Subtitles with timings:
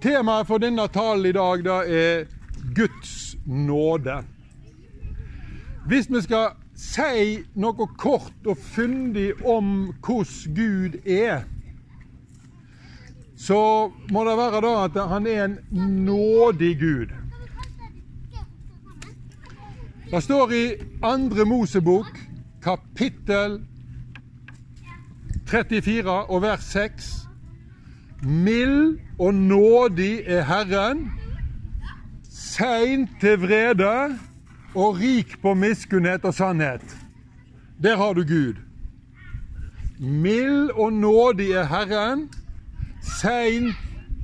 [0.00, 2.24] Temaet for denne talen i dag da er
[2.76, 4.22] Guds nåde.
[5.88, 11.44] Hvis vi skal si noe kort og fyndig om hvordan Gud er,
[13.36, 13.60] så
[14.10, 15.58] må det være da at han er en
[16.08, 17.14] nådig Gud.
[20.08, 20.64] Det står i
[21.04, 22.18] Andre Mosebok,
[22.64, 23.60] kapittel
[25.46, 27.27] 34 og vers 6.
[28.22, 31.12] Mild og nådig er Herren,
[32.30, 34.18] sein til vrede
[34.74, 36.96] og rik på miskunnhet og sannhet.
[37.82, 38.54] Der har du Gud.
[39.98, 42.28] Mild og nådig er Herren,
[43.20, 43.72] sein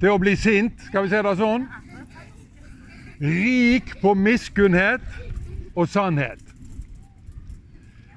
[0.01, 1.69] til å bli sint, skal vi si det sånn.
[3.23, 5.07] Rik på miskunnhet
[5.77, 6.43] og sannhet.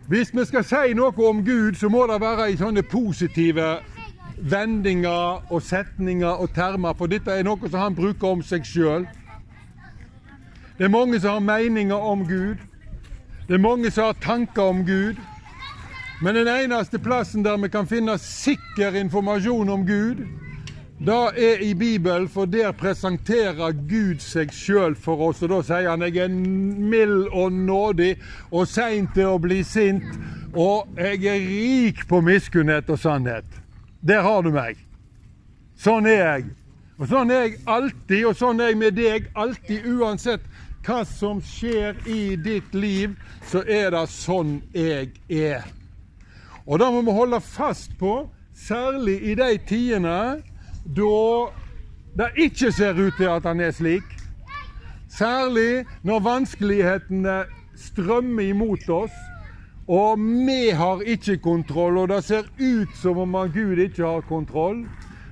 [0.07, 3.77] Hvis vi skal si noe om Gud, så må det være i sånne positive
[4.37, 9.07] vendinger og setninger og termer, for dette er noe som han bruker om seg sjøl.
[10.77, 12.61] Det er mange som har meninger om Gud.
[13.47, 15.17] Det er mange som har tanker om Gud.
[16.21, 20.25] Men den eneste plassen der vi kan finne sikker informasjon om Gud,
[21.05, 25.43] da er i Bibelen, for der presenterer Gud seg sjøl for oss.
[25.45, 28.15] Og da sier han jeg er mild og nådig
[28.49, 30.05] og sein til å bli sint,
[30.57, 33.66] og jeg er rik på miskunnhet og sannhet.
[34.07, 34.77] Der har du meg.
[35.75, 36.45] Sånn er jeg.
[36.97, 40.45] Og sånn er jeg alltid, og sånn er jeg med deg alltid, uansett
[40.87, 45.67] hva som skjer i ditt liv, så er det sånn jeg er.
[46.63, 48.15] Og det må vi holde fast på,
[48.55, 50.19] særlig i de tidene
[50.97, 51.19] da
[52.17, 54.07] det ikke ser ut til at han er slik.
[55.11, 57.41] Særlig når vanskelighetene
[57.77, 59.13] strømmer imot oss,
[59.87, 64.83] og vi har ikke kontroll, og det ser ut som om Gud ikke har kontroll.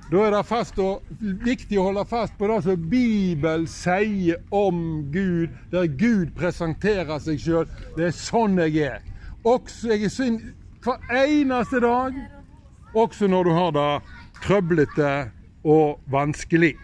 [0.06, 0.46] Da er det
[0.78, 7.18] og, viktig å holde fast på det som Bibelen sier om Gud, der Gud presenterer
[7.20, 7.66] seg sjøl.
[7.98, 9.04] Det er sånn jeg er.
[9.42, 10.40] Også jeg er synd
[10.86, 12.14] hver eneste dag,
[12.94, 13.90] også når du har det
[14.46, 15.12] trøblete
[15.66, 16.76] og vanskelig.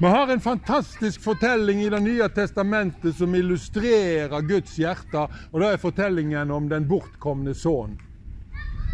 [0.00, 5.70] Vi har en fantastisk fortelling i Det nye testamentet som illustrerer Guds hjerte, og det
[5.72, 7.96] er fortellingen om den bortkomne sønn.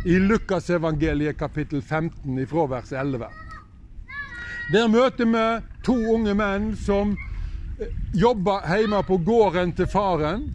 [0.09, 3.29] I Lukasevangeliet kapittel 15 ifra vers 11.
[4.73, 5.45] Der møter vi
[5.85, 10.49] to unge menn som eh, jobber hjemme på gården til faren.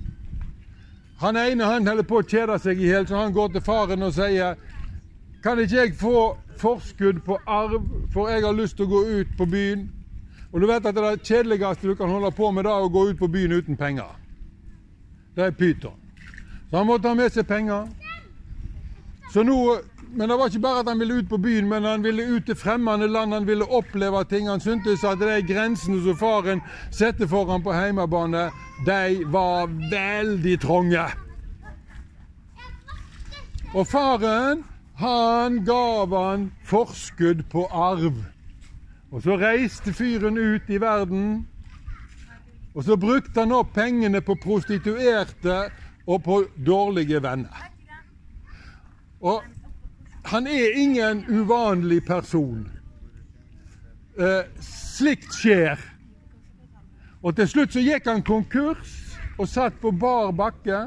[1.21, 4.01] Han ene han holder på å kjede seg i hjel, så han går til faren
[4.01, 4.57] og sier
[5.43, 9.38] Kan ikke jeg få forskudd på arv, for jeg har lyst til å gå ut
[9.38, 9.88] på byen?
[10.53, 13.09] Og du vet at det kjedeligste du kan holde på med, det er å gå
[13.11, 14.15] ut på byen uten penger.
[15.35, 15.97] Det er pyton.
[16.69, 17.87] Så han måtte ha med seg penger.
[19.33, 19.77] Så nå,
[20.09, 22.45] Men det var ikke bare at han ville ut på byen, men han ville ut
[22.45, 23.33] til fremmede land.
[23.33, 24.47] Han ville oppleve ting.
[24.49, 28.47] Han syntes at de grensene som faren satte foran på hjemmebane,
[28.88, 31.05] de var veldig trange.
[33.75, 34.65] Og faren,
[34.97, 38.17] han gav han forskudd på arv.
[39.11, 41.47] Og så reiste fyren ut i verden.
[42.75, 45.69] Og så brukte han opp pengene på prostituerte
[46.07, 47.65] og på dårlige venner.
[49.21, 49.43] Og
[50.25, 52.69] han er ingen uvanlig person.
[54.19, 55.79] Eh, slikt skjer.
[57.23, 58.95] Og til slutt så gikk han konkurs
[59.39, 60.79] og satt på bar bakke.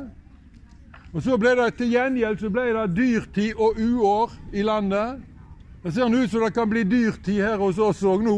[1.12, 5.20] Og så ble det til gjengjeld så ble det dyrtid og uår i landet.
[5.82, 8.37] Det ser ut som det kan bli dyrtid her hos oss òg nå.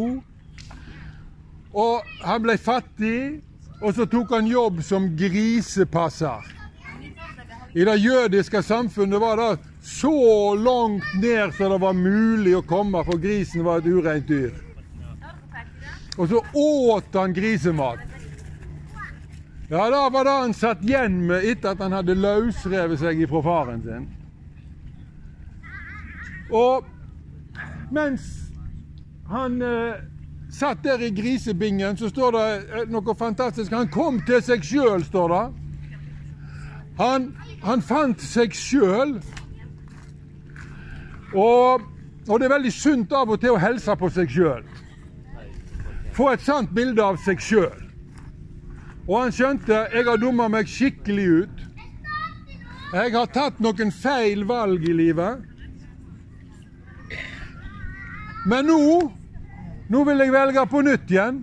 [1.74, 3.42] Og han ble fattig,
[3.82, 6.46] og så tok han jobb som grisepasser.
[7.74, 13.02] I det jødiske samfunnet var det så langt ned som det var mulig å komme,
[13.04, 14.54] for grisen var et ureint dyr.
[16.16, 18.00] Og så åt han grisemat.
[19.68, 23.42] Ja, da var det han satt igjen med etter at han hadde løsrevet seg ifra
[23.42, 24.08] faren sin.
[26.54, 26.84] Og
[27.92, 28.22] mens
[29.28, 30.00] han eh,
[30.52, 33.72] satt der i grisebingen, så står det eh, noe fantastisk.
[33.72, 35.44] Han kom til seg sjøl, står det.
[36.98, 37.30] Han,
[37.64, 39.16] han fant seg sjøl.
[41.34, 41.82] Og,
[42.28, 44.68] og, det er veldig sunt av og til å hilse på seg sjøl.
[46.14, 47.80] Få et sant bilde av seg sjøl.
[49.08, 51.64] Og han skjønte jeg har dumma meg skikkelig ut.
[52.94, 55.42] Jeg har tatt noen feil valg i livet.
[58.44, 58.80] Men nå
[59.92, 61.40] nå vil jeg velge på nytt igjen.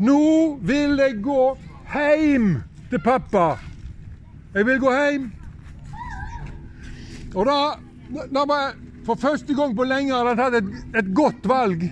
[0.00, 0.20] Nå
[0.64, 1.40] vil jeg gå
[1.92, 2.54] hjem
[2.90, 3.54] til pappa.
[4.54, 5.28] Jeg vil gå hjem.
[7.34, 7.58] Og da,
[8.30, 8.72] da bare
[9.04, 11.82] For første gang på lenge hadde han tatt et, et godt valg.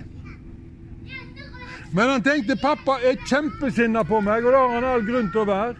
[1.93, 5.43] Men han tenkte pappa er kjempesinna på meg, og det har han all grunn til
[5.43, 5.75] å være.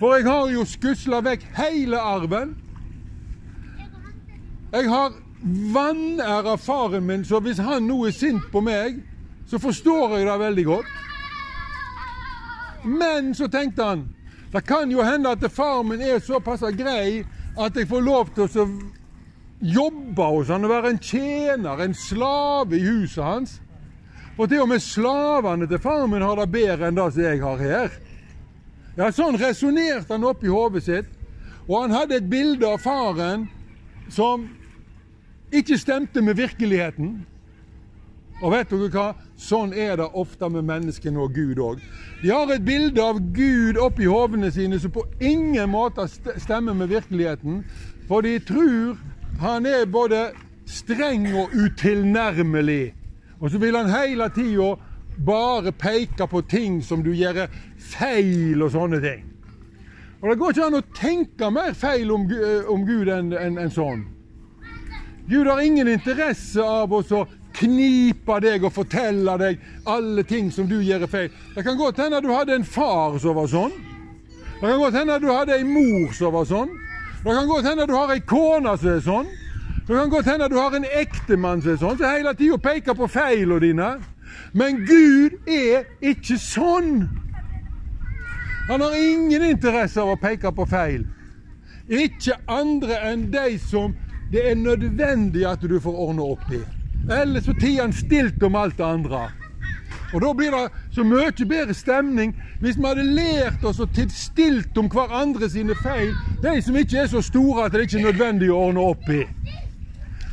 [0.00, 2.56] For jeg har jo skusla vekk hele arven.
[4.74, 9.02] Jeg har vanæra faren min, så hvis han nå er sint på meg,
[9.46, 10.92] så forstår jeg det veldig godt.
[12.84, 14.08] Men så tenkte han
[14.54, 17.24] det kan jo hende at faren min er såpass grei
[17.58, 18.66] at jeg får lov til å
[19.60, 23.56] jobbe hos han og være en tjener, en slave i huset hans.
[24.36, 27.42] For til og med slavene til faren min har det bedre enn det som jeg
[27.42, 27.98] har her.
[28.94, 31.10] Ja, Sånn resonnerte han oppi hodet sitt.
[31.66, 33.48] Og han hadde et bilde av faren
[34.12, 34.46] som
[35.54, 37.14] ikke stemte med virkeligheten.
[38.42, 39.06] Og vet dere hva?
[39.38, 41.82] Sånn er det ofte med menneskene og Gud òg.
[42.22, 46.90] De har et bilde av Gud oppi hovene sine som på ingen måte stemmer med
[46.90, 47.62] virkeligheten.
[48.08, 48.98] For de tror
[49.40, 50.32] han er både
[50.66, 52.94] streng og utilnærmelig.
[53.40, 54.74] Og så vil han hele tida
[55.24, 57.46] bare peke på ting som du gjør
[57.78, 59.30] feil og sånne ting.
[60.22, 62.24] Og Det går ikke an å tenke mer feil om,
[62.72, 64.06] om Gud enn en, en sånn.
[65.26, 67.24] Gud har ingen interesse av oss å
[67.54, 71.30] knipe deg og fortelle deg alle ting som du gjør feil.
[71.54, 73.72] Det kan godt hende du hadde en far som var sånn.
[74.60, 76.76] Det kan godt hende du hadde en mor som var sånn.
[77.24, 79.32] Det kan godt hende du har ei kone som er sånn.
[79.86, 82.96] Det kan godt hende du har en ektemann som er sånn, som hele tida peker
[82.96, 83.90] på feilene dine.
[84.52, 87.06] Men Gud er ikke sånn.
[88.68, 91.04] Han har ingen interesse av å peke på feil.
[91.88, 93.92] Ikke andre enn de som
[94.34, 96.58] det er nødvendig at du får ordne opp i.
[97.20, 99.28] Ellers så tier stilt om alt det andre.
[100.14, 104.14] Og Da blir det så mye bedre stemning hvis vi hadde lært oss å titte
[104.14, 108.08] stilt om hverandre sine feil, de som ikke er så store at det ikke er
[108.08, 109.22] nødvendig å ordne opp i.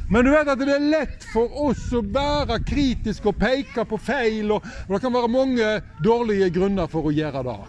[0.09, 3.99] Men du vet at det er lett for oss å være kritiske og peke på
[4.01, 5.69] feil, og, og det kan være mange
[6.03, 7.59] dårlige grunner for å gjøre det.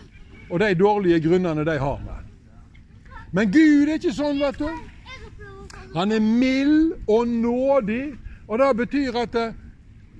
[0.48, 2.16] Og de dårlige grunnene, de har vi.
[3.32, 4.91] Men Gud er ikke sånn, vet du.
[5.94, 8.12] Han er mild og nådig.
[8.48, 9.52] Og det betyr at eh,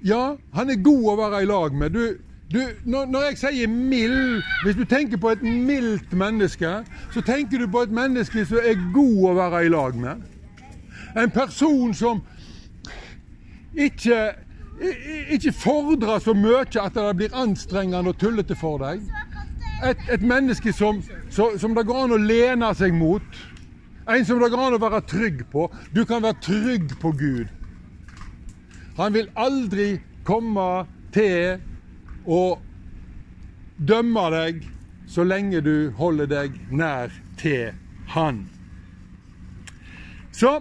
[0.04, 1.90] ja, han er god å være i lag med.
[1.90, 2.16] Du,
[2.52, 6.70] du, når, når, jeg sier mild Hvis du tenker på et mildt menneske,
[7.14, 10.22] så tenker du på et menneske som er god å være i lag med.
[11.16, 12.22] En person som
[13.76, 14.32] ikke,
[15.30, 19.04] ikke fordrer så mye at det blir anstrengende og tullete for deg.
[19.84, 23.40] Et, et menneske som, som det går an å lene seg mot.
[24.08, 25.68] En som det går an å være trygg på.
[25.94, 27.48] Du kan være trygg på Gud.
[28.98, 30.84] Han vil aldri komme
[31.14, 31.60] til
[32.26, 32.42] å
[33.78, 34.64] dømme deg
[35.12, 37.72] så lenge du holder deg nær til
[38.12, 38.44] Han.
[40.32, 40.58] Så,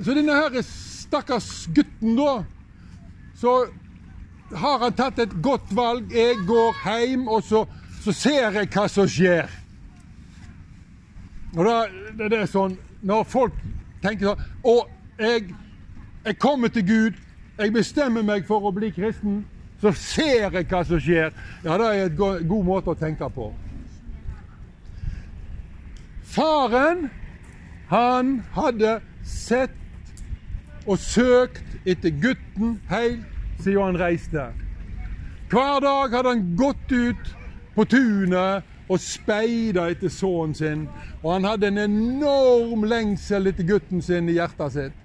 [0.00, 2.44] så denne her stakkars gutten, da,
[3.38, 3.54] så
[4.54, 6.12] har han tatt et godt valg.
[6.14, 7.64] Jeg går hjem, og så,
[8.04, 9.50] så ser jeg hva som skjer.
[11.56, 12.74] Og det, det er sånn
[13.08, 13.54] Når folk
[14.02, 14.74] tenker sånn Å,
[15.16, 15.54] jeg,
[16.26, 17.24] jeg kommer til Gud
[17.58, 19.40] jeg bestemmer meg for å bli kristen,
[19.82, 21.32] så ser jeg hva som skjer.
[21.64, 23.48] Ja, det er en god måte å tenke på.
[26.28, 27.08] Faren,
[27.90, 29.74] han hadde sett
[30.86, 33.26] og søkt etter gutten helt
[33.58, 34.46] siden han reiste.
[35.50, 37.34] Hver dag hadde han gått ut
[37.74, 40.86] på tunet og speida etter sønnen sin.
[41.22, 45.04] Og han hadde en enorm lengsel etter gutten sin i hjertet sitt.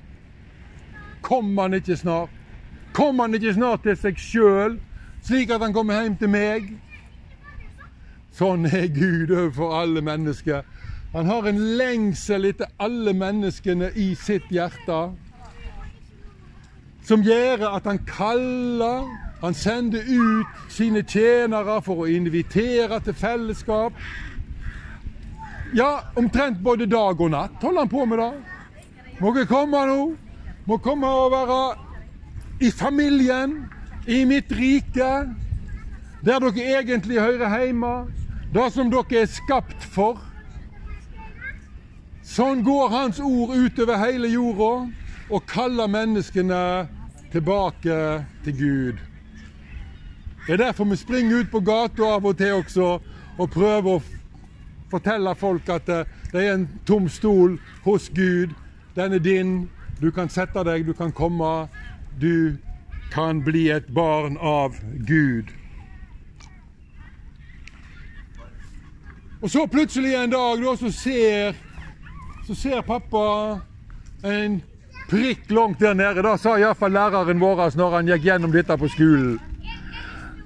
[1.24, 2.32] Kom han ikke snart?
[2.94, 4.80] Kom han ikke snart til seg sjøl,
[5.26, 6.68] slik at han kommer hjem til meg?
[8.34, 10.64] Sånn er Gud overfor alle mennesker.
[11.14, 15.00] Han har en lengsel etter alle menneskene i sitt hjerte.
[17.06, 19.06] Som gjør at han kaller,
[19.44, 23.98] han sender ut sine tjenere for å invitere til fellesskap.
[25.76, 28.32] Ja, omtrent både dag og natt holder han på med det.
[29.20, 30.00] Må dere komme nå.
[30.64, 31.60] Må komme og være
[32.64, 33.66] i familien,
[34.08, 35.12] i mitt rike,
[36.24, 37.94] der dere egentlig hører hjemme,
[38.56, 40.24] det som dere er skapt for.
[42.24, 44.76] Sånn går Hans ord utover hele jorda
[45.28, 46.62] og kaller menneskene
[47.34, 47.98] tilbake
[48.46, 49.10] til Gud.
[50.48, 52.90] Det er derfor vi springer ut på gata av og til også
[53.38, 54.02] og prøver å
[54.92, 58.52] fortelle folk at det er en tom stol hos Gud.
[58.96, 59.54] Den er din.
[60.02, 61.68] Du kan sette deg, du kan komme
[62.20, 62.58] du
[63.14, 64.76] kan bli et barn av
[65.08, 65.50] Gud.
[69.42, 71.56] Og så plutselig en dag da, så ser,
[72.48, 73.60] så ser pappa
[74.24, 74.62] en
[75.10, 76.24] prikk langt der nede.
[76.24, 79.53] Da sa iallfall læreren vår når han gikk gjennom dette på skolen.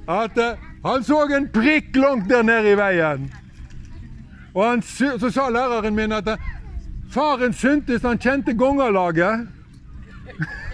[0.07, 3.27] At eh, han så en prikk langt der nede i veien.
[4.53, 6.37] Og han, så sa læreren min at eh,
[7.11, 9.47] faren syntes han kjente gongerlaget.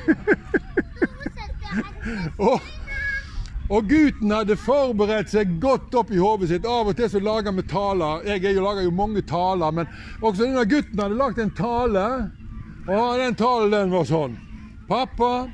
[2.38, 2.62] og,
[3.70, 6.70] og gutten hadde forberedt seg godt opp i hodet sitt.
[6.70, 8.22] Av og til så lager vi taler.
[8.30, 9.90] Jeg, lager jo mange taler, men
[10.22, 12.06] også denne gutten hadde lagd en tale.
[12.86, 14.38] Og den talen den var sånn.
[14.90, 15.48] Pappa,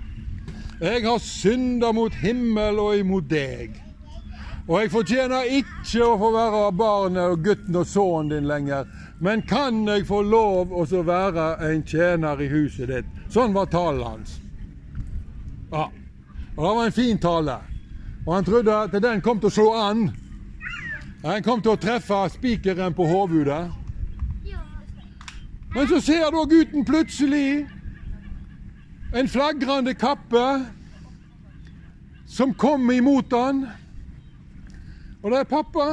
[0.79, 3.75] jeg har synda mot himmel og imot deg.
[4.69, 8.86] Og jeg fortjener ikke å få være barnet og gutten og sønnen din lenger.
[9.19, 13.09] Men kan jeg få lov å være en tjener i huset ditt?
[13.33, 14.38] Sånn var talen hans.
[15.74, 15.89] Ja.
[16.55, 17.57] Og det var en fin tale.
[18.25, 20.05] Og han trodde at den kom til å slå an.
[21.24, 23.63] Den kom til å treffe spikeren på hodet.
[25.74, 27.65] Men så ser da gutten plutselig
[29.13, 30.66] en flagrende kappe
[32.28, 33.66] som kom imot han.
[35.24, 35.88] Og det er pappa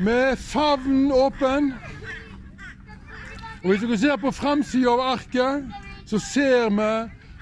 [0.00, 1.74] med favnen åpen.
[3.62, 5.64] Og Hvis dere ser på framsida av arket,
[6.06, 6.90] så ser vi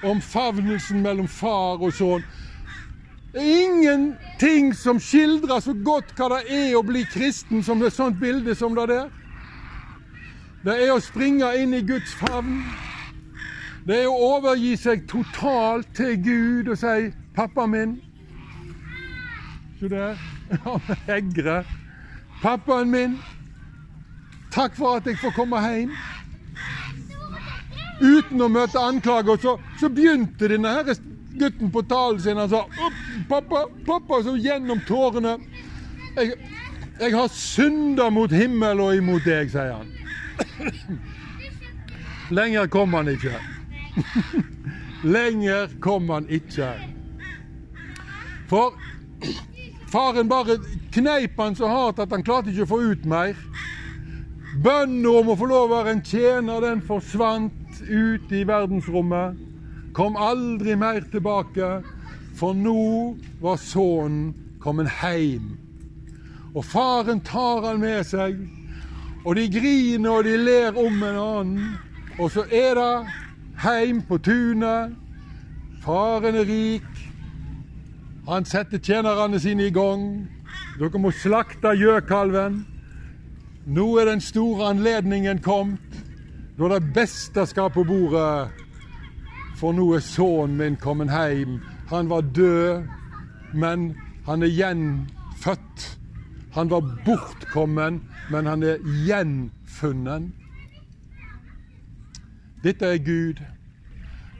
[0.07, 2.23] omfavnelsen mellom far og sønn.
[3.33, 7.89] Det er ingenting som skildrer så godt hva det er å bli kristen, som det
[7.89, 9.09] er sånt bilde som det der.
[10.63, 12.61] Det er å springe inn i Guds favn.
[13.83, 17.97] Det er å overgi seg totalt til Gud og si 'Pappa min'.
[19.79, 20.19] Se der.
[21.09, 21.63] Hegre.
[22.41, 23.17] 'Pappaen min,
[24.51, 25.95] takk for at jeg får komme hjem.'
[28.03, 29.37] Uten å møte anklager.
[29.39, 30.95] Så, så begynte denne her
[31.39, 32.37] gutten på talen sin.
[32.37, 32.65] Han sa
[33.29, 35.37] 'Pappa, pappa', så gjennom tårene.
[36.15, 36.37] Jeg,
[36.99, 39.91] jeg har synda mot himmel og imot deg', sier han.
[42.37, 43.52] Lenger kom han ikke.
[45.15, 46.69] Lenger kom han ikke.
[48.49, 48.75] For
[49.91, 50.57] faren bare
[50.93, 53.37] kneip han så hardt at han klarte ikke å få ut mer.
[54.63, 59.39] Bønnen om å få lov å være en tjener, den forsvant ut i verdensrommet.
[59.93, 61.79] Kom aldri mer tilbake,
[62.37, 65.53] for nå var sønnen kommet hjem.
[66.53, 68.37] Og faren tar han med seg
[69.23, 71.75] og de griner og de ler om en annen.
[72.19, 73.22] Og så er det
[73.57, 74.95] heim på tunet.
[75.83, 76.93] Faren er rik.
[78.27, 80.27] Han setter tjenerne sine i gang.
[80.79, 82.63] Dere må slakte gjøkalven.
[83.65, 85.99] Nå er den store anledningen kommet.
[86.57, 88.51] Da det beste skal på bordet.
[89.59, 91.59] For nå er sønnen min kommet hjem.
[91.89, 92.83] Han var død,
[93.53, 93.93] men
[94.25, 95.89] han er gjenfødt.
[96.53, 100.33] Han var bortkommen, men han er gjenfunnen.
[102.63, 103.41] Dette er Gud.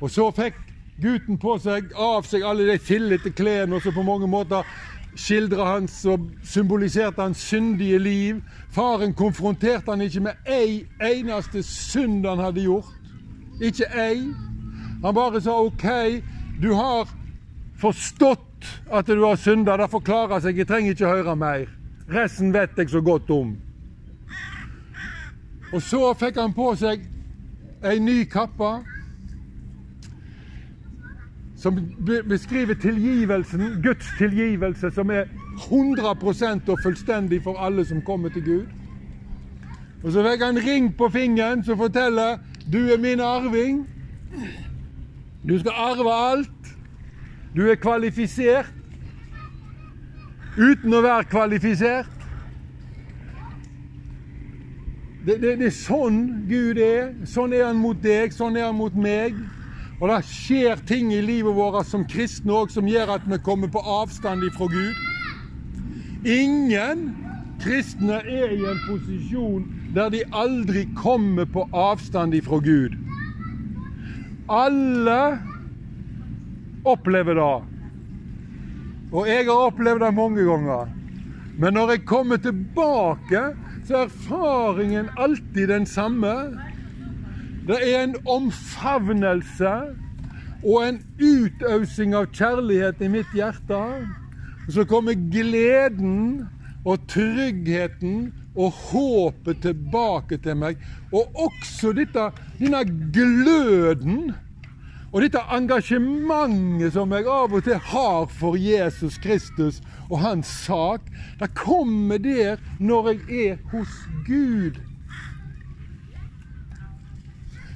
[0.01, 0.55] Og så fikk
[1.01, 4.67] gutten på seg av seg alle de fillete klærne, og så på mange måter
[5.15, 8.41] skildra hans og symboliserte hans syndige liv.
[8.71, 12.89] Faren konfronterte han ikke med ei eneste synd han hadde gjort.
[13.61, 14.31] Ikke ei.
[15.03, 15.85] Han bare sa OK,
[16.61, 17.11] du har
[17.81, 21.65] forstått at du har synda, det forklarer seg, jeg trenger ikke høre mer.
[22.13, 23.55] Resten vet jeg så godt om.
[25.73, 27.03] Og så fikk han på seg
[27.83, 28.71] ei ny kappe
[31.63, 31.77] som
[32.27, 35.23] beskriver tilgivelsen, Guds tilgivelse, som er
[35.57, 38.65] 100% og fullstendig for alle som kommer til Gud.
[40.03, 43.85] Og så fikk han ring på fingeren som forteller du er min arving.
[45.47, 46.75] Du skal arve alt.
[47.55, 48.73] Du er kvalifisert
[50.57, 52.22] uten å være kvalifisert.
[55.25, 57.13] Det, det, det, er sånn Gud er.
[57.29, 59.37] Sånn er han mot deg, sånn er han mot meg.
[60.01, 63.71] Og det skjer ting i livet vårt som kristne òg som gjør at vi kommer
[63.71, 64.99] på avstand ifra Gud.
[66.27, 67.05] Ingen
[67.63, 69.63] kristne er i en posisjon
[69.95, 72.97] der de aldri kommer på avstand ifra Gud.
[74.51, 75.19] Alle
[76.83, 77.55] opplever det.
[79.13, 80.89] Og jeg har opplevd det mange ganger.
[81.55, 83.53] Men når jeg kommer tilbake,
[83.87, 86.33] så er erfaringen alltid den samme.
[87.67, 89.73] Det er en omfavnelse
[90.63, 93.81] og en utøsing av kjærlighet i mitt hjerte.
[94.71, 96.45] Så kommer gleden
[96.87, 100.79] og tryggheten og håpet tilbake til meg.
[101.11, 102.83] Og også dette, denne
[103.15, 104.31] gløden
[105.13, 109.77] og dette engasjementet som jeg av og til har for Jesus Kristus
[110.10, 111.05] og hans sak,
[111.39, 113.93] det kommer der når jeg er hos
[114.25, 114.82] Gud.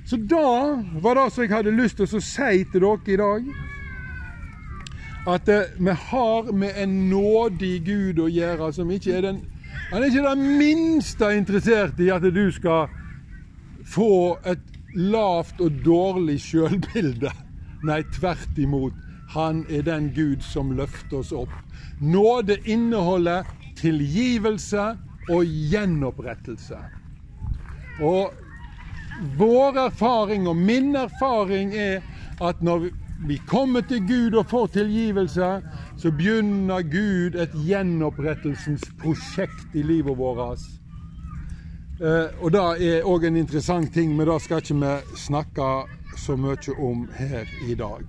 [0.08, 3.50] Så da var det som jeg hadde lyst til å si til dere i dag.
[5.28, 9.42] At eh, vi har med en nådig Gud å gjøre som ikke er den
[9.92, 12.88] Han er ikke det minste interessert i at du skal
[13.88, 17.32] få et lavt og dårlig sjølbilde.
[17.86, 18.94] Nei, tvert imot.
[19.36, 21.54] Han er den Gud som løfter oss opp.
[22.02, 23.46] Nåde inneholder
[23.78, 24.94] tilgivelse
[25.30, 26.80] og gjenopprettelse.
[28.02, 28.34] Og
[29.38, 32.02] vår erfaring og min erfaring er
[32.42, 32.90] at når
[33.28, 35.62] vi kommer til Gud og får tilgivelse,
[35.98, 40.62] så begynner Gud et gjenopprettelsens prosjekt i livet vårt.
[42.02, 45.70] Eh, og det er òg en interessant ting, men det skal ikke vi snakke
[46.18, 48.06] så mye om her i dag.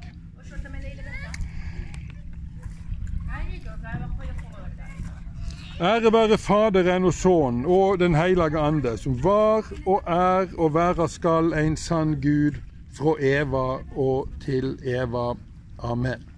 [5.81, 11.09] Ære være Faderen og Sønnen og Den hellige ande, som var og er og være
[11.09, 12.59] skal en sann Gud
[12.93, 15.35] fra Eva og til Eva.
[15.79, 16.38] Amen.